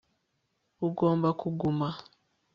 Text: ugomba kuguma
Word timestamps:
ugomba 0.87 1.29
kuguma 1.39 1.87